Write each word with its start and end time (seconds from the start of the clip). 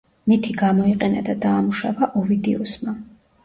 მითი 0.29 0.55
გამოიყენა 0.61 1.23
და 1.29 1.37
დაამუშავა 1.45 2.11
ოვიდიუსმა. 2.23 2.99